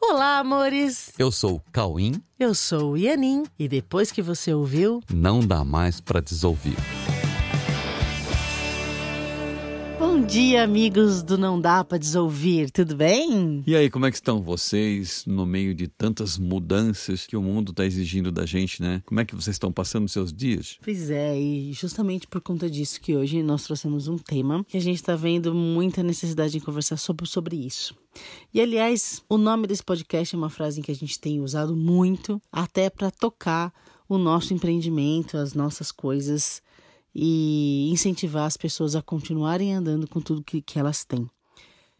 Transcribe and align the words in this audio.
Olá, 0.00 0.38
amores! 0.38 1.12
Eu 1.18 1.30
sou 1.32 1.56
o 1.56 1.62
Cauim. 1.72 2.22
Eu 2.38 2.54
sou 2.54 2.92
o 2.92 2.96
Ianin. 2.96 3.44
E 3.58 3.68
depois 3.68 4.10
que 4.12 4.22
você 4.22 4.52
ouviu, 4.54 5.02
Não 5.12 5.40
dá 5.40 5.64
mais 5.64 6.00
pra 6.00 6.20
desouvir. 6.20 6.76
Bom 10.18 10.26
dia, 10.26 10.64
amigos 10.64 11.22
do 11.22 11.38
Não 11.38 11.60
Dá 11.60 11.84
Pra 11.84 11.96
Desouvir, 11.96 12.72
tudo 12.72 12.96
bem? 12.96 13.62
E 13.64 13.76
aí, 13.76 13.88
como 13.88 14.04
é 14.04 14.10
que 14.10 14.16
estão 14.16 14.42
vocês 14.42 15.22
no 15.24 15.46
meio 15.46 15.72
de 15.72 15.86
tantas 15.86 16.36
mudanças 16.36 17.24
que 17.24 17.36
o 17.36 17.40
mundo 17.40 17.70
está 17.70 17.86
exigindo 17.86 18.32
da 18.32 18.44
gente, 18.44 18.82
né? 18.82 19.00
Como 19.06 19.20
é 19.20 19.24
que 19.24 19.36
vocês 19.36 19.54
estão 19.54 19.70
passando 19.70 20.08
seus 20.08 20.32
dias? 20.32 20.76
Pois 20.82 21.08
é, 21.08 21.38
e 21.38 21.72
justamente 21.72 22.26
por 22.26 22.40
conta 22.40 22.68
disso 22.68 23.00
que 23.00 23.14
hoje 23.14 23.44
nós 23.44 23.62
trouxemos 23.62 24.08
um 24.08 24.18
tema 24.18 24.64
que 24.64 24.76
a 24.76 24.80
gente 24.80 25.00
tá 25.00 25.14
vendo 25.14 25.54
muita 25.54 26.02
necessidade 26.02 26.50
de 26.50 26.60
conversar 26.60 26.96
sobre, 26.96 27.24
sobre 27.24 27.54
isso. 27.54 27.94
E 28.52 28.60
aliás, 28.60 29.22
o 29.28 29.38
nome 29.38 29.68
desse 29.68 29.84
podcast 29.84 30.34
é 30.34 30.38
uma 30.38 30.50
frase 30.50 30.82
que 30.82 30.90
a 30.90 30.96
gente 30.96 31.16
tem 31.20 31.40
usado 31.40 31.76
muito, 31.76 32.42
até 32.50 32.90
para 32.90 33.12
tocar 33.12 33.72
o 34.08 34.18
nosso 34.18 34.52
empreendimento, 34.52 35.36
as 35.36 35.54
nossas 35.54 35.92
coisas 35.92 36.60
e 37.14 37.90
incentivar 37.90 38.44
as 38.44 38.56
pessoas 38.56 38.94
a 38.94 39.02
continuarem 39.02 39.74
andando 39.74 40.06
com 40.06 40.20
tudo 40.20 40.44
que, 40.44 40.60
que 40.62 40.78
elas 40.78 41.04
têm. 41.04 41.28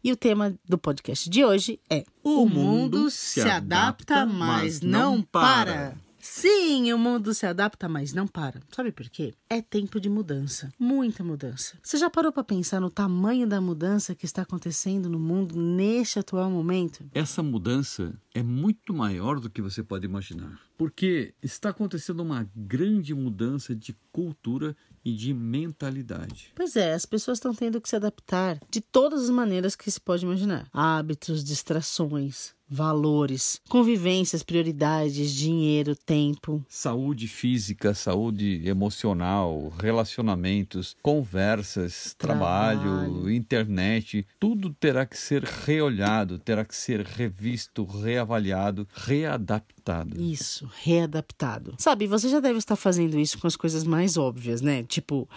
E 0.03 0.11
o 0.11 0.15
tema 0.15 0.57
do 0.67 0.77
podcast 0.77 1.29
de 1.29 1.43
hoje 1.43 1.79
é 1.89 2.05
O 2.23 2.47
mundo 2.47 3.11
se 3.11 3.41
adapta, 3.41 4.25
mas 4.25 4.79
não 4.79 5.21
para. 5.21 5.97
Sim, 6.21 6.91
o 6.91 6.97
mundo 6.97 7.33
se 7.33 7.45
adapta, 7.45 7.87
mas 7.87 8.13
não 8.13 8.27
para. 8.27 8.61
Sabe 8.71 8.91
por 8.91 9.09
quê? 9.09 9.33
É 9.49 9.61
tempo 9.61 9.99
de 9.99 10.09
mudança, 10.09 10.71
muita 10.77 11.23
mudança. 11.23 11.77
Você 11.81 11.97
já 11.97 12.09
parou 12.09 12.31
para 12.31 12.43
pensar 12.43 12.81
no 12.81 12.89
tamanho 12.89 13.47
da 13.47 13.59
mudança 13.61 14.13
que 14.13 14.25
está 14.25 14.41
acontecendo 14.41 15.09
no 15.09 15.17
mundo 15.17 15.55
neste 15.55 16.19
atual 16.19 16.51
momento? 16.51 17.03
Essa 17.13 17.41
mudança 17.41 18.13
é 18.33 18.43
muito 18.43 18.93
maior 18.93 19.39
do 19.39 19.49
que 19.49 19.61
você 19.61 19.81
pode 19.81 20.05
imaginar. 20.05 20.59
Porque 20.77 21.33
está 21.41 21.69
acontecendo 21.69 22.21
uma 22.21 22.47
grande 22.55 23.13
mudança 23.13 23.75
de 23.75 23.95
cultura 24.11 24.75
e 25.03 25.13
de 25.13 25.33
mentalidade. 25.33 26.51
Pois 26.55 26.75
é, 26.75 26.93
as 26.93 27.05
pessoas 27.05 27.37
estão 27.37 27.53
tendo 27.53 27.79
que 27.81 27.89
se 27.89 27.95
adaptar 27.95 28.59
de 28.69 28.81
todas 28.81 29.23
as 29.23 29.29
maneiras 29.29 29.75
que 29.75 29.89
se 29.89 29.99
pode 29.99 30.25
imaginar: 30.25 30.67
hábitos, 30.73 31.43
distrações, 31.43 32.53
valores, 32.67 33.59
convivências, 33.67 34.43
prioridades, 34.43 35.31
dinheiro, 35.33 35.95
tempo. 35.95 36.63
Saúde 36.69 37.27
física, 37.27 37.93
saúde 37.95 38.61
emocional, 38.67 39.73
relacionamentos, 39.79 40.95
conversas, 41.01 42.13
trabalho, 42.17 42.79
Trabalho. 42.81 43.31
internet, 43.31 44.25
tudo 44.39 44.71
terá 44.79 45.05
que 45.05 45.17
ser 45.17 45.43
reolhado, 45.43 46.37
terá 46.37 46.63
que 46.63 46.75
ser 46.75 47.01
revisto, 47.05 47.83
reavaliado, 47.85 48.87
readaptado. 48.93 49.78
Isso, 50.19 50.69
readaptado. 50.83 51.73
Sabe, 51.77 52.07
você 52.07 52.29
já 52.29 52.39
deve 52.39 52.59
estar 52.59 52.75
fazendo 52.75 53.19
isso 53.19 53.37
com 53.39 53.47
as 53.47 53.55
coisas 53.55 53.83
mais 53.83 54.17
óbvias, 54.17 54.61
né? 54.61 54.83
Tipo, 54.83 55.27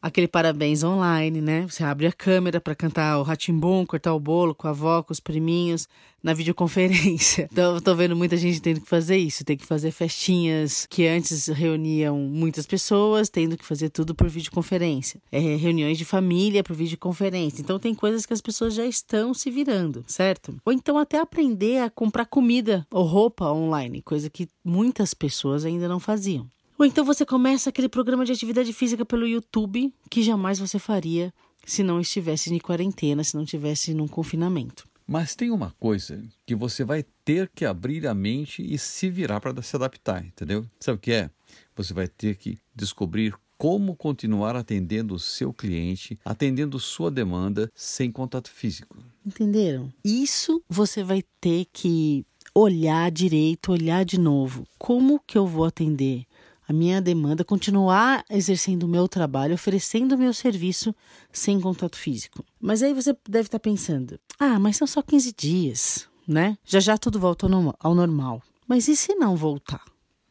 aquele 0.00 0.28
parabéns 0.28 0.82
online, 0.84 1.40
né? 1.40 1.66
Você 1.66 1.82
abre 1.82 2.06
a 2.06 2.12
câmera 2.12 2.60
para 2.60 2.74
cantar 2.74 3.18
o 3.18 3.22
ratimbum, 3.22 3.84
cortar 3.84 4.14
o 4.14 4.20
bolo 4.20 4.54
com 4.54 4.66
a 4.66 4.70
avó, 4.70 5.02
com 5.02 5.12
os 5.12 5.20
priminhos, 5.20 5.88
na 6.22 6.32
videoconferência. 6.32 7.48
Então, 7.56 7.76
eu 7.76 7.80
tô 7.80 7.94
vendo 7.94 8.14
muita 8.14 8.36
gente 8.36 8.60
tendo 8.60 8.80
que 8.80 8.88
fazer 8.88 9.16
isso, 9.16 9.44
tem 9.44 9.56
que 9.56 9.64
fazer 9.64 9.90
festinhas 9.90 10.86
que 10.90 11.06
antes 11.06 11.46
reuniam 11.46 12.18
muitas 12.18 12.66
pessoas, 12.66 13.30
tendo 13.30 13.56
que 13.56 13.64
fazer 13.64 13.88
tudo 13.88 14.14
por 14.14 14.28
videoconferência. 14.28 15.20
É, 15.32 15.38
reuniões 15.38 15.96
de 15.96 16.04
família 16.04 16.62
por 16.62 16.76
videoconferência. 16.76 17.62
Então, 17.62 17.78
tem 17.78 17.94
coisas 17.94 18.26
que 18.26 18.32
as 18.34 18.42
pessoas 18.42 18.74
já 18.74 18.84
estão 18.84 19.32
se 19.32 19.50
virando, 19.50 20.04
certo? 20.06 20.56
Ou 20.66 20.72
então 20.72 20.98
até 20.98 21.18
aprender 21.18 21.78
a 21.78 21.88
comprar 21.88 22.26
comida 22.26 22.86
ou 22.90 23.04
roupa 23.04 23.50
online, 23.50 24.02
coisa 24.02 24.28
que 24.28 24.48
muitas 24.64 25.14
pessoas 25.14 25.64
ainda 25.64 25.88
não 25.88 26.00
faziam. 26.00 26.46
Ou 26.78 26.84
então 26.84 27.04
você 27.04 27.24
começa 27.24 27.70
aquele 27.70 27.88
programa 27.88 28.24
de 28.24 28.32
atividade 28.32 28.72
física 28.72 29.04
pelo 29.04 29.26
YouTube 29.26 29.92
que 30.10 30.22
jamais 30.22 30.58
você 30.58 30.78
faria 30.78 31.32
se 31.64 31.82
não 31.82 32.00
estivesse 32.00 32.52
em 32.52 32.58
quarentena, 32.58 33.24
se 33.24 33.34
não 33.34 33.44
estivesse 33.44 33.94
num 33.94 34.06
confinamento. 34.06 34.86
Mas 35.06 35.34
tem 35.34 35.50
uma 35.50 35.70
coisa 35.78 36.22
que 36.44 36.54
você 36.54 36.84
vai 36.84 37.04
ter 37.24 37.50
que 37.54 37.64
abrir 37.64 38.06
a 38.06 38.14
mente 38.14 38.62
e 38.62 38.76
se 38.76 39.08
virar 39.08 39.40
para 39.40 39.62
se 39.62 39.74
adaptar, 39.74 40.24
entendeu? 40.24 40.66
Sabe 40.80 40.96
o 40.96 41.00
que 41.00 41.12
é? 41.12 41.30
Você 41.76 41.94
vai 41.94 42.08
ter 42.08 42.36
que 42.36 42.58
descobrir 42.74 43.34
como 43.56 43.96
continuar 43.96 44.54
atendendo 44.54 45.14
o 45.14 45.18
seu 45.18 45.52
cliente, 45.52 46.18
atendendo 46.24 46.78
sua 46.78 47.10
demanda 47.10 47.70
sem 47.74 48.10
contato 48.10 48.50
físico. 48.50 48.98
Entenderam? 49.24 49.92
Isso 50.04 50.62
você 50.68 51.02
vai 51.02 51.24
ter 51.40 51.66
que 51.72 52.26
olhar 52.54 53.10
direito, 53.10 53.72
olhar 53.72 54.04
de 54.04 54.18
novo. 54.18 54.66
Como 54.78 55.20
que 55.26 55.38
eu 55.38 55.46
vou 55.46 55.64
atender 55.64 56.26
a 56.68 56.72
minha 56.72 57.00
demanda, 57.00 57.44
continuar 57.44 58.24
exercendo 58.28 58.84
o 58.84 58.88
meu 58.88 59.06
trabalho, 59.06 59.54
oferecendo 59.54 60.14
o 60.14 60.18
meu 60.18 60.32
serviço 60.34 60.94
sem 61.32 61.60
contato 61.60 61.96
físico? 61.96 62.44
Mas 62.60 62.82
aí 62.82 62.92
você 62.92 63.16
deve 63.28 63.46
estar 63.46 63.60
pensando: 63.60 64.18
ah, 64.38 64.58
mas 64.58 64.76
são 64.76 64.86
só 64.86 65.00
15 65.02 65.32
dias, 65.36 66.08
né? 66.26 66.58
Já 66.64 66.80
já 66.80 66.98
tudo 66.98 67.20
volta 67.20 67.46
ao 67.46 67.50
norma- 67.50 67.76
ao 67.78 67.94
normal. 67.94 68.42
Mas 68.66 68.88
e 68.88 68.96
se 68.96 69.14
não 69.14 69.36
voltar? 69.36 69.82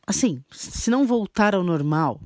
Assim, 0.06 0.44
se 0.52 0.90
não 0.90 1.08
voltar 1.08 1.56
ao 1.56 1.64
normal, 1.64 2.20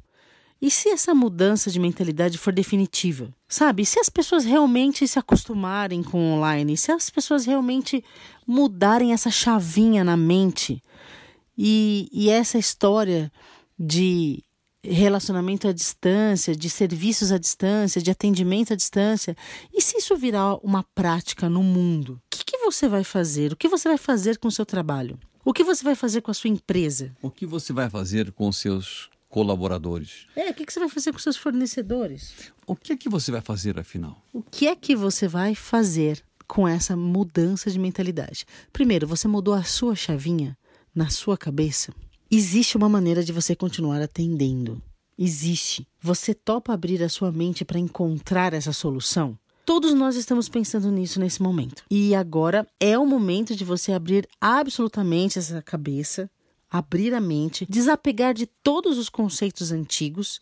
e 0.61 0.69
se 0.69 0.89
essa 0.89 1.15
mudança 1.15 1.71
de 1.71 1.79
mentalidade 1.79 2.37
for 2.37 2.51
definitiva? 2.51 3.33
Sabe? 3.47 3.85
Se 3.85 3.99
as 3.99 4.09
pessoas 4.09 4.43
realmente 4.43 5.07
se 5.07 5.17
acostumarem 5.17 6.03
com 6.03 6.17
o 6.19 6.33
online? 6.35 6.75
Se 6.75 6.91
as 6.91 7.09
pessoas 7.09 7.45
realmente 7.45 8.03
mudarem 8.45 9.13
essa 9.13 9.31
chavinha 9.31 10.03
na 10.03 10.17
mente? 10.17 10.81
E, 11.57 12.09
e 12.11 12.29
essa 12.29 12.57
história 12.57 13.31
de 13.79 14.43
relacionamento 14.83 15.67
à 15.67 15.71
distância, 15.71 16.55
de 16.55 16.69
serviços 16.69 17.31
à 17.31 17.37
distância, 17.37 18.01
de 18.01 18.11
atendimento 18.11 18.73
à 18.73 18.75
distância, 18.75 19.35
e 19.73 19.81
se 19.81 19.97
isso 19.97 20.15
virar 20.15 20.55
uma 20.63 20.83
prática 20.95 21.49
no 21.49 21.63
mundo? 21.63 22.13
O 22.13 22.21
que, 22.29 22.43
que 22.45 22.57
você 22.57 22.87
vai 22.87 23.03
fazer? 23.03 23.53
O 23.53 23.55
que 23.55 23.67
você 23.67 23.87
vai 23.87 23.97
fazer 23.97 24.37
com 24.37 24.47
o 24.47 24.51
seu 24.51 24.65
trabalho? 24.65 25.19
O 25.43 25.53
que 25.53 25.63
você 25.63 25.83
vai 25.83 25.95
fazer 25.95 26.21
com 26.21 26.31
a 26.31 26.33
sua 26.33 26.49
empresa? 26.49 27.15
O 27.21 27.29
que 27.29 27.45
você 27.45 27.73
vai 27.73 27.89
fazer 27.89 28.31
com 28.31 28.47
os 28.47 28.57
seus 28.57 29.09
colaboradores? 29.29 30.27
É, 30.35 30.49
o 30.49 30.53
que, 30.53 30.65
que 30.65 30.73
você 30.73 30.79
vai 30.79 30.89
fazer 30.89 31.11
com 31.11 31.19
seus 31.19 31.37
fornecedores? 31.37 32.51
O 32.65 32.75
que 32.75 32.93
é 32.93 32.97
que 32.97 33.09
você 33.09 33.31
vai 33.31 33.41
fazer 33.41 33.79
afinal? 33.79 34.21
O 34.33 34.41
que 34.41 34.67
é 34.67 34.75
que 34.75 34.95
você 34.95 35.27
vai 35.27 35.55
fazer 35.55 36.23
com 36.47 36.67
essa 36.67 36.95
mudança 36.95 37.69
de 37.69 37.79
mentalidade? 37.79 38.45
Primeiro, 38.73 39.07
você 39.07 39.27
mudou 39.27 39.53
a 39.53 39.63
sua 39.63 39.95
chavinha 39.95 40.57
na 40.93 41.09
sua 41.09 41.37
cabeça? 41.37 41.93
Existe 42.31 42.77
uma 42.77 42.87
maneira 42.87 43.23
de 43.23 43.33
você 43.33 43.55
continuar 43.55 43.99
atendendo. 43.99 44.79
Existe. 45.17 45.87
Você 45.99 46.31
topa 46.31 46.71
abrir 46.71 47.01
a 47.01 47.09
sua 47.09 47.31
mente 47.31 47.65
para 47.65 47.79
encontrar 47.79 48.53
essa 48.53 48.71
solução? 48.71 49.35
Todos 49.65 49.95
nós 49.95 50.15
estamos 50.15 50.47
pensando 50.47 50.91
nisso 50.91 51.19
nesse 51.19 51.41
momento. 51.41 51.83
E 51.89 52.13
agora 52.13 52.67
é 52.79 52.95
o 52.99 53.05
momento 53.05 53.55
de 53.55 53.65
você 53.65 53.93
abrir 53.93 54.29
absolutamente 54.39 55.39
essa 55.39 55.59
cabeça, 55.63 56.29
abrir 56.69 57.15
a 57.15 57.19
mente, 57.19 57.65
desapegar 57.67 58.35
de 58.35 58.45
todos 58.45 58.99
os 58.99 59.09
conceitos 59.09 59.71
antigos 59.71 60.39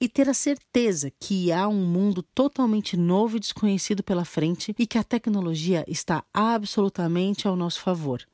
e 0.00 0.08
ter 0.08 0.28
a 0.28 0.34
certeza 0.34 1.08
que 1.20 1.52
há 1.52 1.68
um 1.68 1.86
mundo 1.86 2.20
totalmente 2.20 2.96
novo 2.96 3.36
e 3.36 3.40
desconhecido 3.40 4.02
pela 4.02 4.24
frente 4.24 4.74
e 4.76 4.88
que 4.88 4.98
a 4.98 5.04
tecnologia 5.04 5.84
está 5.86 6.24
absolutamente 6.34 7.46
ao 7.46 7.54
nosso 7.54 7.80
favor. 7.80 8.26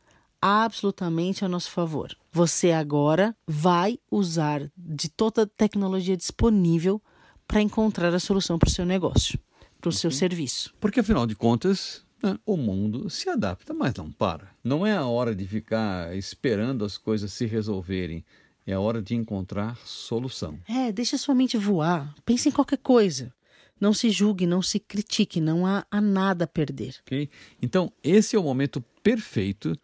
Absolutamente 0.46 1.42
ao 1.42 1.48
nosso 1.48 1.70
favor. 1.70 2.14
Você 2.30 2.70
agora 2.70 3.34
vai 3.46 3.98
usar 4.10 4.70
de 4.76 5.08
toda 5.08 5.44
a 5.44 5.46
tecnologia 5.46 6.18
disponível 6.18 7.00
para 7.48 7.62
encontrar 7.62 8.12
a 8.12 8.18
solução 8.18 8.58
para 8.58 8.68
o 8.68 8.70
seu 8.70 8.84
negócio, 8.84 9.38
para 9.80 9.88
o 9.88 9.92
seu 9.92 10.10
serviço. 10.10 10.74
Porque 10.78 11.00
afinal 11.00 11.26
de 11.26 11.34
contas, 11.34 12.04
né, 12.22 12.38
o 12.44 12.58
mundo 12.58 13.08
se 13.08 13.26
adapta, 13.30 13.72
mas 13.72 13.94
não 13.94 14.12
para. 14.12 14.50
Não 14.62 14.86
é 14.86 14.92
a 14.94 15.06
hora 15.06 15.34
de 15.34 15.46
ficar 15.46 16.14
esperando 16.14 16.84
as 16.84 16.98
coisas 16.98 17.32
se 17.32 17.46
resolverem. 17.46 18.22
É 18.66 18.74
a 18.74 18.80
hora 18.80 19.00
de 19.00 19.14
encontrar 19.14 19.78
solução. 19.78 20.58
É, 20.68 20.92
deixa 20.92 21.16
sua 21.16 21.34
mente 21.34 21.56
voar. 21.56 22.14
Pense 22.22 22.50
em 22.50 22.52
qualquer 22.52 22.80
coisa. 22.80 23.32
Não 23.80 23.94
se 23.94 24.10
julgue, 24.10 24.46
não 24.46 24.60
se 24.60 24.78
critique, 24.78 25.40
não 25.40 25.66
há, 25.66 25.86
há 25.90 26.02
nada 26.02 26.44
a 26.44 26.46
perder. 26.46 26.96
ok? 27.00 27.30
Então, 27.62 27.90
esse 28.02 28.36
é 28.36 28.38
o 28.38 28.42
momento 28.42 28.84
perfeito 29.02 29.74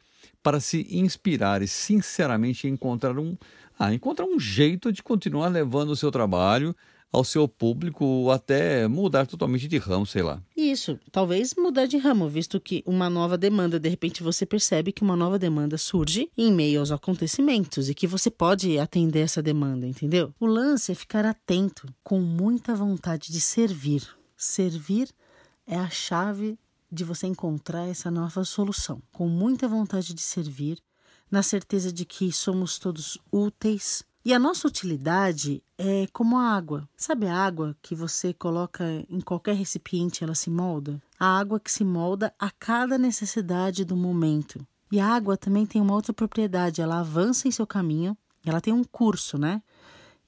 para 0.42 0.60
se 0.60 0.86
inspirar 0.90 1.62
e 1.62 1.68
sinceramente 1.68 2.66
encontrar 2.66 3.18
um, 3.18 3.36
ah, 3.78 3.92
encontrar 3.92 4.26
um 4.26 4.38
jeito 4.38 4.92
de 4.92 5.02
continuar 5.02 5.48
levando 5.48 5.90
o 5.90 5.96
seu 5.96 6.10
trabalho 6.10 6.74
ao 7.12 7.24
seu 7.24 7.48
público 7.48 8.04
ou 8.04 8.30
até 8.30 8.86
mudar 8.86 9.26
totalmente 9.26 9.66
de 9.66 9.78
ramo, 9.78 10.06
sei 10.06 10.22
lá. 10.22 10.40
Isso, 10.56 10.98
talvez 11.10 11.54
mudar 11.56 11.86
de 11.86 11.98
ramo, 11.98 12.28
visto 12.28 12.60
que 12.60 12.82
uma 12.86 13.10
nova 13.10 13.36
demanda, 13.36 13.80
de 13.80 13.88
repente 13.88 14.22
você 14.22 14.46
percebe 14.46 14.92
que 14.92 15.02
uma 15.02 15.16
nova 15.16 15.38
demanda 15.38 15.76
surge 15.76 16.30
em 16.36 16.52
meio 16.52 16.80
aos 16.80 16.92
acontecimentos 16.92 17.88
e 17.88 17.94
que 17.94 18.06
você 18.06 18.30
pode 18.30 18.78
atender 18.78 19.20
essa 19.20 19.42
demanda, 19.42 19.86
entendeu? 19.86 20.32
O 20.38 20.46
lance 20.46 20.92
é 20.92 20.94
ficar 20.94 21.24
atento, 21.24 21.92
com 22.02 22.20
muita 22.20 22.74
vontade 22.74 23.32
de 23.32 23.40
servir. 23.40 24.06
Servir 24.36 25.08
é 25.66 25.76
a 25.76 25.90
chave 25.90 26.58
de 26.90 27.04
você 27.04 27.26
encontrar 27.26 27.86
essa 27.86 28.10
nova 28.10 28.44
solução, 28.44 29.02
com 29.12 29.28
muita 29.28 29.68
vontade 29.68 30.12
de 30.12 30.20
servir, 30.20 30.78
na 31.30 31.42
certeza 31.42 31.92
de 31.92 32.04
que 32.04 32.32
somos 32.32 32.78
todos 32.78 33.18
úteis. 33.30 34.02
E 34.24 34.34
a 34.34 34.38
nossa 34.38 34.68
utilidade 34.68 35.62
é 35.78 36.06
como 36.12 36.36
a 36.36 36.50
água. 36.50 36.88
Sabe 36.96 37.26
a 37.26 37.36
água 37.36 37.76
que 37.80 37.94
você 37.94 38.34
coloca 38.34 38.84
em 39.08 39.20
qualquer 39.20 39.54
recipiente, 39.54 40.22
ela 40.22 40.34
se 40.34 40.50
molda? 40.50 41.00
A 41.18 41.38
água 41.38 41.60
que 41.60 41.70
se 41.70 41.84
molda 41.84 42.34
a 42.38 42.50
cada 42.50 42.98
necessidade 42.98 43.84
do 43.84 43.96
momento. 43.96 44.66
E 44.92 44.98
a 44.98 45.06
água 45.06 45.36
também 45.36 45.64
tem 45.64 45.80
uma 45.80 45.94
outra 45.94 46.12
propriedade, 46.12 46.82
ela 46.82 46.98
avança 46.98 47.46
em 47.46 47.50
seu 47.50 47.66
caminho, 47.66 48.16
ela 48.44 48.60
tem 48.60 48.74
um 48.74 48.82
curso, 48.82 49.38
né? 49.38 49.62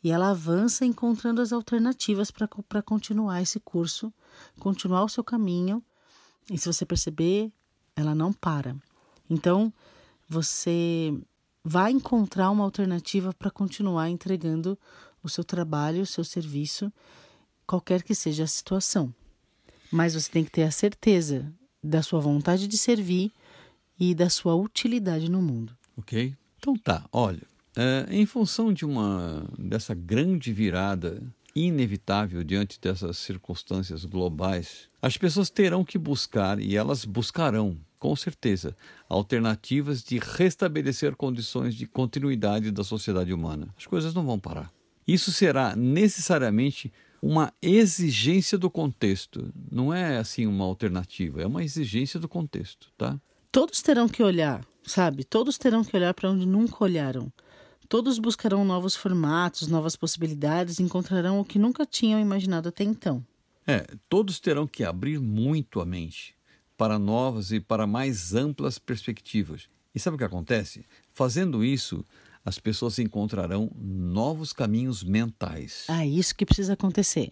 E 0.02 0.10
ela 0.10 0.30
avança 0.30 0.84
encontrando 0.84 1.40
as 1.40 1.52
alternativas 1.52 2.30
para 2.30 2.82
continuar 2.82 3.42
esse 3.42 3.60
curso, 3.60 4.12
continuar 4.58 5.04
o 5.04 5.08
seu 5.08 5.22
caminho. 5.22 5.82
E 6.50 6.58
se 6.58 6.66
você 6.66 6.84
perceber, 6.84 7.52
ela 7.96 8.14
não 8.14 8.32
para. 8.32 8.76
Então, 9.28 9.72
você 10.28 11.14
vai 11.64 11.92
encontrar 11.92 12.50
uma 12.50 12.64
alternativa 12.64 13.32
para 13.32 13.50
continuar 13.50 14.10
entregando 14.10 14.78
o 15.22 15.28
seu 15.28 15.44
trabalho, 15.44 16.02
o 16.02 16.06
seu 16.06 16.24
serviço, 16.24 16.92
qualquer 17.66 18.02
que 18.02 18.14
seja 18.14 18.44
a 18.44 18.48
situação. 18.48 19.14
Mas 19.90 20.14
você 20.14 20.30
tem 20.30 20.44
que 20.44 20.50
ter 20.50 20.64
a 20.64 20.70
certeza 20.70 21.52
da 21.82 22.02
sua 22.02 22.20
vontade 22.20 22.66
de 22.66 22.76
servir 22.76 23.32
e 23.98 24.14
da 24.14 24.28
sua 24.28 24.54
utilidade 24.54 25.30
no 25.30 25.40
mundo. 25.40 25.76
Ok? 25.96 26.34
Então 26.58 26.76
tá, 26.76 27.04
olha, 27.12 27.42
é, 27.76 28.06
em 28.10 28.26
função 28.26 28.72
de 28.72 28.84
uma 28.84 29.44
dessa 29.58 29.94
grande 29.94 30.52
virada 30.52 31.22
inevitável 31.54 32.42
diante 32.42 32.80
dessas 32.80 33.18
circunstâncias 33.18 34.04
globais, 34.04 34.88
as 35.00 35.16
pessoas 35.16 35.50
terão 35.50 35.84
que 35.84 35.98
buscar 35.98 36.58
e 36.60 36.76
elas 36.76 37.04
buscarão, 37.04 37.76
com 37.98 38.14
certeza, 38.16 38.76
alternativas 39.08 40.02
de 40.02 40.18
restabelecer 40.18 41.16
condições 41.16 41.74
de 41.74 41.86
continuidade 41.86 42.70
da 42.70 42.84
sociedade 42.84 43.32
humana. 43.32 43.68
As 43.76 43.86
coisas 43.86 44.14
não 44.14 44.24
vão 44.24 44.38
parar. 44.38 44.72
Isso 45.06 45.32
será 45.32 45.74
necessariamente 45.76 46.92
uma 47.20 47.52
exigência 47.62 48.58
do 48.58 48.68
contexto, 48.68 49.52
não 49.70 49.94
é 49.94 50.18
assim 50.18 50.46
uma 50.46 50.64
alternativa, 50.64 51.40
é 51.40 51.46
uma 51.46 51.62
exigência 51.62 52.18
do 52.18 52.28
contexto, 52.28 52.88
tá? 52.98 53.20
Todos 53.52 53.80
terão 53.80 54.08
que 54.08 54.22
olhar, 54.22 54.64
sabe? 54.82 55.22
Todos 55.22 55.56
terão 55.56 55.84
que 55.84 55.96
olhar 55.96 56.14
para 56.14 56.30
onde 56.30 56.44
nunca 56.44 56.82
olharam. 56.82 57.32
Todos 57.92 58.18
buscarão 58.18 58.64
novos 58.64 58.96
formatos, 58.96 59.68
novas 59.68 59.96
possibilidades, 59.96 60.80
encontrarão 60.80 61.38
o 61.38 61.44
que 61.44 61.58
nunca 61.58 61.84
tinham 61.84 62.18
imaginado 62.18 62.70
até 62.70 62.82
então. 62.82 63.22
É, 63.66 63.86
todos 64.08 64.40
terão 64.40 64.66
que 64.66 64.82
abrir 64.82 65.20
muito 65.20 65.78
a 65.78 65.84
mente 65.84 66.34
para 66.74 66.98
novas 66.98 67.52
e 67.52 67.60
para 67.60 67.86
mais 67.86 68.34
amplas 68.34 68.78
perspectivas. 68.78 69.68
E 69.94 70.00
sabe 70.00 70.14
o 70.14 70.18
que 70.18 70.24
acontece? 70.24 70.86
Fazendo 71.12 71.62
isso, 71.62 72.02
as 72.42 72.58
pessoas 72.58 72.98
encontrarão 72.98 73.70
novos 73.76 74.54
caminhos 74.54 75.04
mentais. 75.04 75.84
Ah, 75.86 76.06
isso 76.06 76.34
que 76.34 76.46
precisa 76.46 76.72
acontecer. 76.72 77.30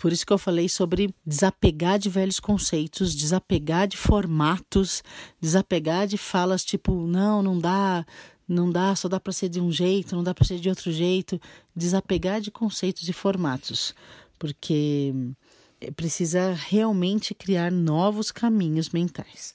Por 0.00 0.12
isso 0.12 0.26
que 0.26 0.32
eu 0.32 0.38
falei 0.38 0.68
sobre 0.68 1.14
desapegar 1.24 2.00
de 2.00 2.10
velhos 2.10 2.40
conceitos, 2.40 3.14
desapegar 3.14 3.86
de 3.86 3.96
formatos, 3.96 5.04
desapegar 5.40 6.08
de 6.08 6.18
falas 6.18 6.64
tipo, 6.64 7.06
não, 7.06 7.42
não 7.42 7.58
dá, 7.58 8.04
não 8.48 8.70
dá, 8.70 8.96
só 8.96 9.08
dá 9.08 9.20
para 9.20 9.32
ser 9.32 9.48
de 9.48 9.60
um 9.60 9.70
jeito, 9.70 10.16
não 10.16 10.22
dá 10.22 10.34
para 10.34 10.44
ser 10.44 10.58
de 10.58 10.68
outro 10.68 10.90
jeito, 10.90 11.40
desapegar 11.76 12.40
de 12.40 12.50
conceitos 12.50 13.08
e 13.08 13.12
formatos, 13.12 13.94
porque 14.38 15.12
precisa 15.94 16.54
realmente 16.54 17.34
criar 17.34 17.70
novos 17.70 18.30
caminhos 18.30 18.88
mentais. 18.90 19.54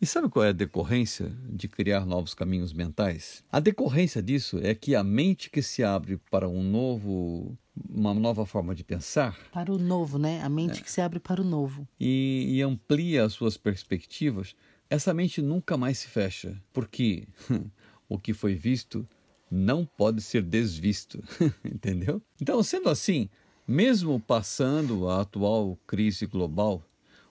E 0.00 0.06
sabe 0.06 0.28
qual 0.28 0.44
é 0.44 0.50
a 0.50 0.52
decorrência 0.52 1.32
de 1.48 1.66
criar 1.66 2.06
novos 2.06 2.34
caminhos 2.34 2.72
mentais? 2.72 3.42
A 3.50 3.58
decorrência 3.58 4.22
disso 4.22 4.60
é 4.62 4.74
que 4.74 4.94
a 4.94 5.02
mente 5.02 5.50
que 5.50 5.60
se 5.60 5.82
abre 5.82 6.18
para 6.30 6.48
um 6.48 6.62
novo, 6.62 7.58
uma 7.88 8.14
nova 8.14 8.46
forma 8.46 8.74
de 8.74 8.84
pensar. 8.84 9.36
Para 9.52 9.72
o 9.72 9.78
novo, 9.78 10.18
né? 10.18 10.40
A 10.42 10.48
mente 10.48 10.80
é. 10.80 10.82
que 10.82 10.90
se 10.90 11.00
abre 11.00 11.18
para 11.18 11.40
o 11.40 11.44
novo. 11.44 11.86
E, 11.98 12.46
e 12.48 12.62
amplia 12.62 13.24
as 13.24 13.32
suas 13.32 13.56
perspectivas. 13.56 14.54
Essa 14.88 15.12
mente 15.12 15.42
nunca 15.42 15.76
mais 15.76 15.98
se 15.98 16.08
fecha, 16.08 16.60
porque 16.72 17.26
o 18.10 18.18
que 18.18 18.34
foi 18.34 18.54
visto 18.56 19.08
não 19.48 19.86
pode 19.86 20.20
ser 20.20 20.42
desvisto, 20.42 21.22
entendeu? 21.64 22.20
Então, 22.40 22.60
sendo 22.62 22.88
assim, 22.88 23.28
mesmo 23.66 24.18
passando 24.18 25.08
a 25.08 25.20
atual 25.22 25.78
crise 25.86 26.26
global, 26.26 26.82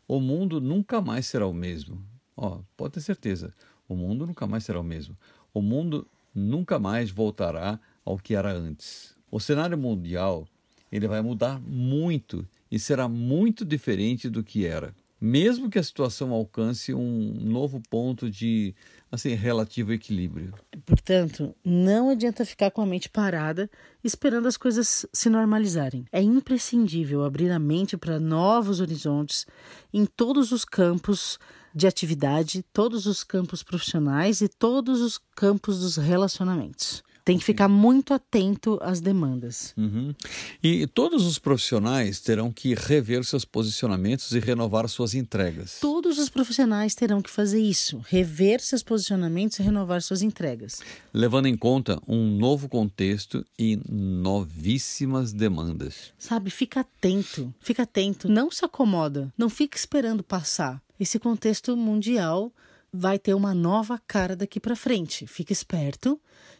o 0.08 0.22
mundo 0.22 0.62
nunca 0.62 1.02
mais 1.02 1.28
será 1.28 1.46
o 1.46 1.54
mesmo. 1.54 2.02
Ó, 2.36 2.62
pode 2.78 2.94
ter 2.94 3.02
certeza, 3.02 3.54
o 3.88 3.96
mundo 3.96 4.26
nunca 4.26 4.48
mais 4.48 4.64
será 4.64 4.80
o 4.80 4.84
mesmo. 4.84 5.18
O 5.54 5.62
mundo 5.62 6.08
nunca 6.34 6.80
mais 6.80 7.12
voltará 7.12 7.78
ao 8.06 8.18
que 8.18 8.34
era 8.34 8.52
antes. 8.52 9.14
O 9.30 9.40
cenário 9.40 9.78
mundial 9.78 10.48
ele 10.90 11.08
vai 11.08 11.22
mudar 11.22 11.60
muito 11.60 12.48
e 12.72 12.80
será 12.80 13.08
muito 13.10 13.66
diferente 13.66 14.30
do 14.30 14.44
que 14.44 14.66
era 14.66 14.96
mesmo 15.20 15.70
que 15.70 15.78
a 15.78 15.84
situação 15.84 16.32
alcance 16.32 16.94
um 16.94 17.34
novo 17.42 17.82
ponto 17.90 18.30
de 18.30 18.74
assim 19.12 19.34
relativo 19.34 19.92
equilíbrio. 19.92 20.54
Portanto, 20.86 21.54
não 21.64 22.10
adianta 22.10 22.46
ficar 22.46 22.72
com 22.72 22.82
a 22.82 22.86
mente 22.86 23.10
parada 23.10 23.70
esperando 24.04 24.48
as 24.48 24.56
coisas 24.56 25.06
se 25.12 25.30
normalizarem. 25.30 26.06
É 26.12 26.22
imprescindível 26.22 27.24
abrir 27.24 27.52
a 27.52 27.60
mente 27.60 27.98
para 27.98 28.20
novos 28.20 28.80
horizontes 28.80 29.46
em 29.94 30.06
todos 30.06 30.52
os 30.52 30.64
campos 30.64 31.40
de 31.74 31.88
atividade, 31.88 32.64
todos 32.74 33.06
os 33.06 33.24
campos 33.24 33.62
profissionais 33.64 34.42
e 34.42 34.48
todos 34.48 35.02
os 35.02 35.20
campos 35.36 35.80
dos 35.80 35.98
relacionamentos. 35.98 37.04
Tem 37.30 37.38
que 37.38 37.46
ficar 37.46 37.68
muito 37.68 38.12
atento 38.12 38.80
às 38.82 39.00
demandas. 39.00 39.72
Uhum. 39.78 40.16
E 40.64 40.88
todos 40.88 41.28
os 41.28 41.38
profissionais 41.38 42.20
terão 42.20 42.52
que 42.52 42.74
rever 42.74 43.24
seus 43.24 43.46
posicionamentos 43.46 44.32
e 44.32 44.40
renovar 44.40 44.90
suas 44.90 45.14
entregas. 45.14 45.78
Todos 45.80 46.18
os 46.18 46.28
profissionais 46.28 46.96
terão 46.96 47.22
que 47.22 47.30
fazer 47.30 47.62
isso, 47.62 48.02
rever 48.08 48.60
seus 48.62 48.82
posicionamentos 48.82 49.60
e 49.60 49.62
renovar 49.62 50.02
suas 50.02 50.24
entregas. 50.24 50.82
Levando 51.14 51.46
em 51.46 51.56
conta 51.56 52.02
um 52.08 52.36
novo 52.36 52.68
contexto 52.68 53.46
e 53.60 53.80
novíssimas 53.88 55.32
demandas. 55.32 56.12
Sabe, 56.18 56.50
fica 56.50 56.80
atento, 56.80 57.54
fica 57.62 57.84
atento, 57.84 58.28
não 58.28 58.50
se 58.50 58.66
acomoda, 58.66 59.32
não 59.38 59.50
fica 59.50 59.78
esperando 59.78 60.24
passar. 60.24 60.82
Esse 61.00 61.20
contexto 61.20 61.78
mundial 61.78 62.52
vai 62.92 63.20
ter 63.20 63.34
uma 63.34 63.54
nova 63.54 64.02
cara 64.08 64.36
daqui 64.36 64.60
para 64.60 64.76
frente. 64.76 65.28
Fica 65.28 65.54
esperto 65.54 66.20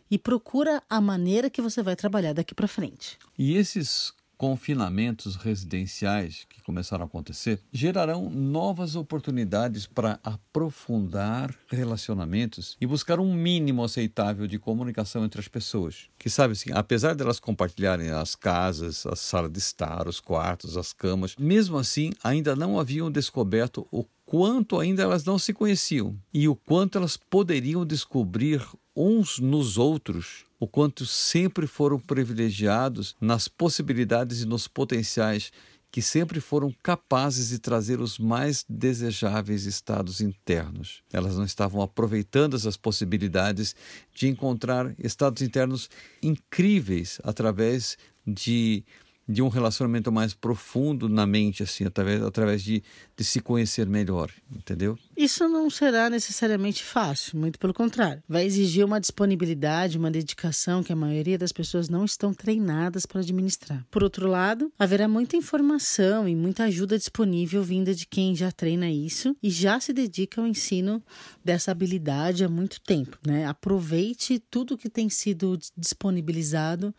e 0.10 0.18
procura 0.18 0.82
a 0.90 1.00
maneira 1.00 1.50
que 1.50 1.62
você 1.62 1.84
vai 1.84 1.96
trabalhar 1.96 2.34
daqui 2.34 2.56
para 2.56 2.68
frente. 2.68 3.18
E 3.38 3.56
esses 3.56 4.14
confinamentos 4.40 5.36
residenciais 5.36 6.46
que 6.48 6.62
começaram 6.64 7.04
a 7.04 7.08
acontecer 7.08 7.60
gerarão 7.74 8.30
novas 8.30 8.96
oportunidades 8.96 9.86
para 9.86 10.18
aprofundar 10.24 11.54
relacionamentos 11.68 12.78
e 12.80 12.88
buscar 12.88 13.20
um 13.20 13.34
mínimo 13.34 13.84
aceitável 13.84 14.48
de 14.48 14.58
comunicação 14.58 15.26
entre 15.26 15.42
as 15.42 15.50
pessoas. 15.50 16.08
Que 16.18 16.30
sabe 16.30 16.54
assim, 16.54 16.70
apesar 16.74 17.16
delas 17.16 17.38
compartilharem 17.38 18.12
as 18.12 18.34
casas, 18.34 19.06
a 19.06 19.14
sala 19.14 19.50
de 19.50 19.60
estar, 19.60 20.08
os 20.08 20.22
quartos, 20.22 20.78
as 20.78 20.94
camas, 20.94 21.36
mesmo 21.38 21.78
assim 21.78 22.12
ainda 22.24 22.56
não 22.56 22.80
haviam 22.80 23.12
descoberto 23.12 23.86
o 23.92 24.06
quanto 24.30 24.80
ainda 24.80 25.02
elas 25.02 25.26
não 25.26 25.40
se 25.40 25.52
conheciam 25.52 26.16
e 26.32 26.48
o 26.48 26.56
quanto 26.56 27.00
elas 27.00 27.18
poderiam 27.18 27.84
descobrir 27.84 28.64
uns 28.96 29.40
nos 29.40 29.76
outros, 29.76 30.46
o 30.60 30.68
quanto 30.68 31.04
sempre 31.04 31.66
foram 31.66 32.00
privilegiados 32.00 33.16
nas 33.20 33.48
possibilidades 33.48 34.44
e 34.44 34.46
nos 34.46 34.68
potenciais 34.68 35.52
que 35.92 36.00
sempre 36.00 36.40
foram 36.40 36.72
capazes 36.84 37.50
de 37.50 37.58
trazer 37.58 38.00
os 38.00 38.20
mais 38.20 38.64
desejáveis 38.70 39.66
estados 39.66 40.22
internos. 40.22 41.02
Elas 41.12 41.36
não 41.36 41.44
estavam 41.44 41.82
aproveitando 41.82 42.56
essas 42.56 42.78
possibilidades 42.78 43.76
de 44.14 44.28
encontrar 44.28 44.94
estados 45.00 45.42
internos 45.42 45.90
incríveis 46.22 47.20
através 47.24 47.98
de 48.28 48.84
de 49.30 49.44
um 49.44 49.48
relacionamento 49.48 50.12
mais 50.12 50.34
profundo 50.34 51.08
na 51.08 51.24
mente, 51.28 51.62
assim, 51.62 51.86
através, 51.86 52.24
através 52.24 52.64
de, 52.64 52.82
de 53.16 53.24
se 53.24 53.40
conhecer 53.40 53.86
melhor, 53.86 54.32
entendeu? 54.52 54.98
Isso 55.16 55.48
não 55.48 55.70
será 55.70 56.10
necessariamente 56.10 56.84
fácil, 56.84 57.38
muito 57.38 57.60
pelo 57.60 57.72
contrário. 57.72 58.24
Vai 58.28 58.44
exigir 58.44 58.84
uma 58.84 59.00
disponibilidade, 59.00 60.00
uma 60.00 60.10
dedicação 60.10 60.82
que 60.82 60.92
a 60.92 60.96
maioria 60.96 61.38
das 61.38 61.52
pessoas 61.52 61.88
não 61.88 62.06
estão 62.06 62.34
treinadas 62.34 63.06
para 63.06 63.22
administrar. 63.22 63.86
Por 63.92 64.04
outro 64.04 64.28
lado, 64.28 64.74
haverá 64.80 65.08
muita 65.08 65.38
informação 65.38 66.28
e 66.28 66.36
muita 66.36 66.64
ajuda 66.64 66.98
disponível 66.98 67.62
vinda 67.62 67.94
de 67.94 68.08
quem 68.08 68.36
já 68.36 68.52
treina 68.52 68.90
isso 68.90 69.36
e 69.44 69.52
já 69.52 69.80
se 69.80 69.94
dedica 69.94 70.42
ao 70.42 70.48
ensino 70.48 71.04
dessa 71.46 71.70
habilidade 71.70 72.44
há 72.44 72.50
muito 72.50 72.82
tempo, 72.82 73.16
né? 73.24 73.46
Aproveite 73.46 74.40
tudo 74.50 74.78
que 74.78 74.90
tem 74.90 75.08
sido 75.08 75.60
disponibilizado 75.78 76.96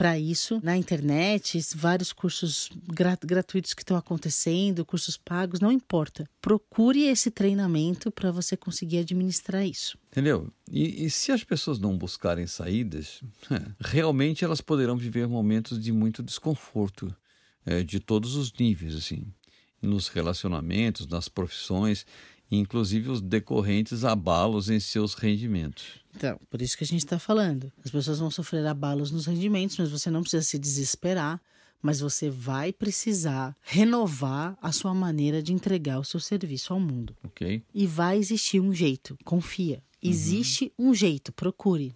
para 0.00 0.18
isso 0.18 0.58
na 0.62 0.78
internet, 0.78 1.60
vários 1.74 2.10
cursos 2.10 2.70
gratuitos 3.22 3.74
que 3.74 3.82
estão 3.82 3.98
acontecendo, 3.98 4.82
cursos 4.82 5.18
pagos, 5.18 5.60
não 5.60 5.70
importa. 5.70 6.26
Procure 6.40 7.02
esse 7.02 7.30
treinamento 7.30 8.10
para 8.10 8.32
você 8.32 8.56
conseguir 8.56 9.00
administrar 9.00 9.62
isso. 9.62 9.98
Entendeu? 10.10 10.50
E, 10.72 11.04
e, 11.04 11.10
se 11.10 11.32
as 11.32 11.44
pessoas 11.44 11.78
não 11.78 11.98
buscarem 11.98 12.46
saídas, 12.46 13.20
realmente 13.78 14.42
elas 14.42 14.62
poderão 14.62 14.96
viver 14.96 15.28
momentos 15.28 15.78
de 15.78 15.92
muito 15.92 16.22
desconforto, 16.22 17.14
é, 17.66 17.82
de 17.82 18.00
todos 18.00 18.36
os 18.36 18.50
níveis, 18.54 18.94
assim, 18.94 19.26
nos 19.82 20.08
relacionamentos, 20.08 21.06
nas 21.06 21.28
profissões 21.28 22.06
inclusive 22.50 23.10
os 23.10 23.20
decorrentes 23.20 24.04
abalos 24.04 24.68
em 24.68 24.80
seus 24.80 25.14
rendimentos. 25.14 26.00
Então, 26.16 26.38
por 26.50 26.60
isso 26.60 26.76
que 26.76 26.84
a 26.84 26.86
gente 26.86 27.04
está 27.04 27.18
falando. 27.18 27.72
As 27.84 27.90
pessoas 27.90 28.18
vão 28.18 28.30
sofrer 28.30 28.66
abalos 28.66 29.10
nos 29.10 29.26
rendimentos, 29.26 29.78
mas 29.78 29.90
você 29.90 30.10
não 30.10 30.22
precisa 30.22 30.42
se 30.42 30.58
desesperar, 30.58 31.40
mas 31.80 32.00
você 32.00 32.28
vai 32.28 32.72
precisar 32.72 33.56
renovar 33.62 34.58
a 34.60 34.72
sua 34.72 34.92
maneira 34.92 35.42
de 35.42 35.52
entregar 35.52 35.98
o 35.98 36.04
seu 36.04 36.20
serviço 36.20 36.72
ao 36.72 36.80
mundo. 36.80 37.16
Ok. 37.24 37.62
E 37.72 37.86
vai 37.86 38.18
existir 38.18 38.60
um 38.60 38.74
jeito, 38.74 39.16
confia. 39.24 39.82
Existe 40.02 40.72
uhum. 40.78 40.90
um 40.90 40.94
jeito, 40.94 41.32
procure. 41.32 41.94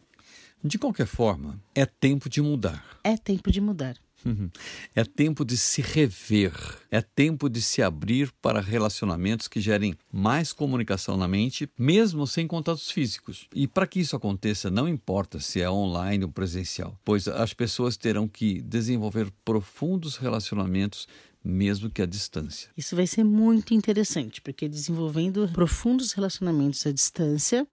De 0.65 0.79
qualquer 0.79 1.07
forma, 1.07 1.61
é 1.75 1.85
tempo 1.85 2.27
de 2.27 2.41
mudar. 2.41 2.83
É 3.05 3.19
tempo 3.19 3.53
de 3.53 3.61
mudar. 3.61 3.97
Uhum. 4.25 4.49
É 4.95 5.05
tempo 5.05 5.45
de 5.45 5.59
se 5.59 5.83
rever, 5.83 6.55
é 6.91 7.03
tempo 7.03 7.51
de 7.51 7.61
se 7.61 7.83
abrir 7.83 8.33
para 8.41 8.63
relacionamentos 8.63 9.47
que 9.47 9.61
gerem 9.61 9.95
mais 10.11 10.55
comunicação 10.55 11.19
na 11.19 11.29
mente, 11.29 11.69
mesmo 11.79 12.27
sem 12.27 12.47
contatos 12.47 12.91
físicos. 12.91 13.47
E 13.55 13.69
para 13.69 13.87
que 13.87 14.01
isso 14.01 14.17
aconteça, 14.17 14.71
não 14.71 14.89
importa 14.89 15.39
se 15.39 15.61
é 15.61 15.71
online 15.71 16.25
ou 16.25 16.33
presencial, 16.33 16.99
pois 17.05 17.29
as 17.29 17.53
pessoas 17.53 17.99
terão 17.99 18.27
que 18.27 18.63
desenvolver 18.63 19.31
profundos 19.45 20.17
relacionamentos 20.17 21.07
mesmo 21.45 21.91
que 21.91 22.01
à 22.01 22.07
distância. 22.07 22.71
Isso 22.75 22.97
vai 22.97 23.07
ser 23.07 23.23
muito 23.23 23.75
interessante, 23.75 24.41
porque 24.41 24.67
desenvolvendo 24.67 25.47
profundos 25.53 26.13
relacionamentos 26.13 26.87
à 26.87 26.93
distância, 26.93 27.67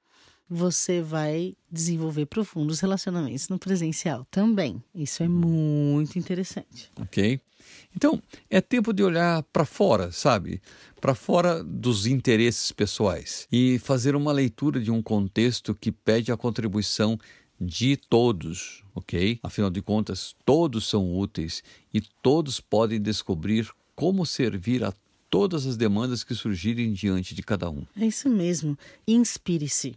você 0.53 1.01
vai 1.01 1.55
desenvolver 1.71 2.25
profundos 2.25 2.81
relacionamentos 2.81 3.47
no 3.47 3.57
presencial 3.57 4.27
também. 4.29 4.83
Isso 4.93 5.23
é 5.23 5.27
muito 5.27 6.19
interessante. 6.19 6.91
Ok. 6.99 7.39
Então, 7.95 8.21
é 8.49 8.59
tempo 8.59 8.91
de 8.91 9.01
olhar 9.01 9.43
para 9.43 9.63
fora, 9.63 10.11
sabe? 10.11 10.61
Para 10.99 11.15
fora 11.15 11.63
dos 11.63 12.05
interesses 12.05 12.69
pessoais 12.73 13.47
e 13.49 13.79
fazer 13.79 14.13
uma 14.13 14.33
leitura 14.33 14.81
de 14.81 14.91
um 14.91 15.01
contexto 15.01 15.73
que 15.73 15.89
pede 15.89 16.33
a 16.33 16.37
contribuição 16.37 17.17
de 17.59 17.95
todos, 17.95 18.83
ok? 18.93 19.39
Afinal 19.41 19.69
de 19.69 19.81
contas, 19.81 20.35
todos 20.43 20.85
são 20.85 21.17
úteis 21.17 21.63
e 21.93 22.01
todos 22.21 22.59
podem 22.59 23.01
descobrir 23.01 23.69
como 23.95 24.25
servir 24.25 24.83
a 24.83 24.93
todas 25.29 25.65
as 25.65 25.77
demandas 25.77 26.25
que 26.25 26.35
surgirem 26.35 26.91
diante 26.91 27.33
de 27.33 27.41
cada 27.41 27.69
um. 27.69 27.85
É 27.95 28.05
isso 28.05 28.29
mesmo. 28.29 28.77
Inspire-se. 29.07 29.95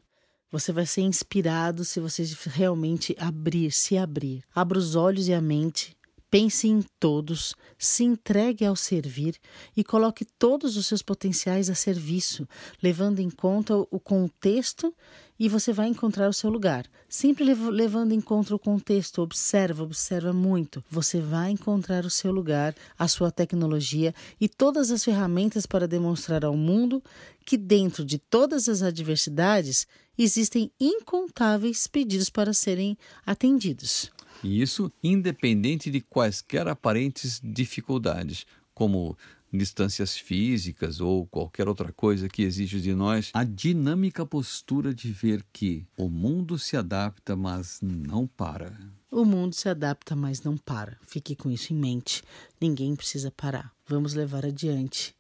Você 0.55 0.71
vai 0.71 0.87
ser 0.87 1.01
inspirado 1.01 1.85
se 1.85 1.99
você 1.99 2.23
realmente 2.47 3.13
abrir, 3.19 3.73
se 3.73 3.99
abrir. 3.99 4.45
Abra 4.55 4.79
os 4.79 4.95
olhos 4.95 5.27
e 5.27 5.35
a 5.35 5.41
mente, 5.41 5.97
pense 6.35 6.67
em 6.67 6.85
todos, 6.99 7.55
se 7.79 8.03
entregue 8.03 8.65
ao 8.65 8.75
servir 8.75 9.37
e 9.77 9.85
coloque 9.85 10.25
todos 10.25 10.77
os 10.77 10.85
seus 10.85 11.01
potenciais 11.01 11.71
a 11.71 11.77
serviço, 11.77 12.49
levando 12.83 13.21
em 13.21 13.31
conta 13.31 13.77
o 13.77 14.01
contexto 14.01 14.93
e 15.39 15.49
você 15.49 15.73
vai 15.73 15.87
encontrar 15.87 16.29
o 16.29 16.33
seu 16.33 16.51
lugar. 16.51 16.87
Sempre 17.09 17.45
levando 17.45 18.11
em 18.11 18.21
conta 18.21 18.53
o 18.53 18.59
contexto, 18.59 19.23
observa, 19.23 19.85
observa 19.85 20.33
muito. 20.33 20.83
Você 20.91 21.21
vai 21.21 21.53
encontrar 21.53 22.05
o 22.05 22.11
seu 22.11 22.33
lugar, 22.33 22.75
a 22.99 23.07
sua 23.07 23.31
tecnologia 23.31 24.13
e 24.41 24.49
todas 24.49 24.91
as 24.91 25.05
ferramentas 25.05 25.67
para 25.67 25.87
demonstrar 25.87 26.45
ao 26.45 26.57
mundo 26.57 27.01
que 27.47 27.57
dentro 27.57 28.05
de 28.05 28.19
todas 28.19 28.69
as 28.69 28.83
adversidades 28.83 29.87
existem 30.19 30.69
incontáveis 30.81 31.87
pedidos 31.87 32.29
para 32.29 32.53
serem 32.53 32.99
atendidos. 33.25 34.11
E 34.45 34.61
isso 34.61 34.93
independente 35.03 35.91
de 35.91 36.01
quaisquer 36.01 36.69
aparentes 36.69 37.41
dificuldades, 37.43 38.47
como 38.75 39.17
distâncias 39.51 40.17
físicas 40.17 41.01
ou 41.01 41.27
qualquer 41.27 41.69
outra 41.69 41.93
coisa 41.93 42.29
que 42.29 42.43
exige 42.43 42.81
de 42.81 42.95
nós, 42.95 43.31
a 43.33 43.45
dinâmica 43.45 44.27
postura 44.27 44.93
de 44.93 45.11
ver 45.13 45.45
que 45.53 45.87
o 45.97 46.09
mundo 46.09 46.59
se 46.59 46.77
adapta, 46.77 47.35
mas 47.35 47.79
não 47.81 48.27
para. 48.27 48.73
O 49.11 49.25
mundo 49.25 49.55
se 49.55 49.69
adapta, 49.69 50.15
mas 50.15 50.43
não 50.43 50.57
para. 50.57 50.99
Fique 51.07 51.35
com 51.37 51.51
isso 51.51 51.73
em 51.73 51.77
mente. 51.77 52.23
Ninguém 52.61 52.95
precisa 52.97 53.31
parar. 53.31 53.73
Vamos 53.87 54.13
levar 54.13 54.45
adiante. 54.45 55.15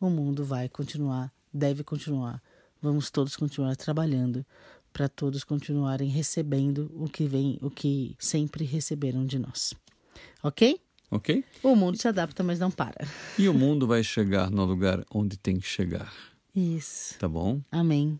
O 0.00 0.08
mundo 0.08 0.44
vai 0.44 0.68
continuar, 0.68 1.32
deve 1.52 1.82
continuar 1.82 2.40
Vamos 2.82 3.10
todos 3.10 3.36
continuar 3.36 3.76
trabalhando 3.76 4.44
para 4.92 5.08
todos 5.08 5.44
continuarem 5.44 6.08
recebendo 6.08 6.90
o 6.94 7.08
que 7.08 7.24
vem, 7.26 7.58
o 7.62 7.70
que 7.70 8.14
sempre 8.18 8.64
receberam 8.64 9.24
de 9.24 9.38
nós. 9.38 9.74
OK? 10.42 10.80
OK? 11.10 11.44
O 11.62 11.74
mundo 11.74 11.96
se 11.96 12.06
adapta, 12.06 12.42
mas 12.42 12.58
não 12.58 12.70
para. 12.70 13.06
E 13.38 13.48
o 13.48 13.54
mundo 13.54 13.86
vai 13.86 14.02
chegar 14.04 14.50
no 14.50 14.64
lugar 14.64 15.04
onde 15.12 15.36
tem 15.36 15.58
que 15.58 15.66
chegar. 15.66 16.12
Isso. 16.54 17.18
Tá 17.18 17.28
bom? 17.28 17.60
Amém. 17.70 18.18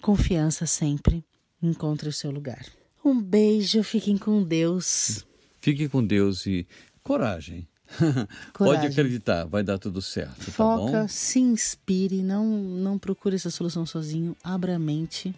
Confiança 0.00 0.66
sempre. 0.66 1.24
Encontre 1.62 2.08
o 2.08 2.12
seu 2.12 2.30
lugar. 2.30 2.64
Um 3.04 3.20
beijo, 3.20 3.82
fiquem 3.82 4.16
com 4.16 4.42
Deus. 4.42 5.26
Fique 5.60 5.88
com 5.88 6.04
Deus 6.04 6.46
e 6.46 6.66
coragem. 7.02 7.68
Pode 8.56 8.86
acreditar, 8.86 9.44
vai 9.44 9.62
dar 9.62 9.78
tudo 9.78 10.00
certo. 10.00 10.46
Tá 10.46 10.52
Foca, 10.52 10.92
tá 10.92 11.08
se 11.08 11.40
inspire, 11.40 12.22
não, 12.22 12.46
não 12.46 12.98
procure 12.98 13.36
essa 13.36 13.50
solução 13.50 13.84
sozinho, 13.84 14.36
abra 14.44 14.76
a 14.76 14.78
mente 14.78 15.34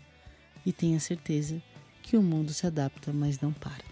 e 0.65 0.73
tenha 0.73 0.99
certeza 1.01 1.61
que 2.03 2.17
o 2.17 2.23
mundo 2.23 2.53
se 2.53 2.67
adapta, 2.67 3.13
mas 3.13 3.41
não 3.41 3.53
para. 3.53 3.85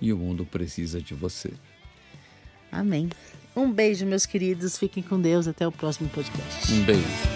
E 0.00 0.12
o 0.12 0.16
mundo 0.16 0.46
precisa 0.46 1.00
de 1.00 1.14
você. 1.14 1.52
Amém. 2.72 3.10
Um 3.54 3.70
beijo, 3.70 4.06
meus 4.06 4.26
queridos. 4.26 4.78
Fiquem 4.78 5.02
com 5.02 5.20
Deus. 5.20 5.46
Até 5.46 5.66
o 5.66 5.72
próximo 5.72 6.08
podcast. 6.08 6.72
Um 6.72 6.84
beijo. 6.84 7.29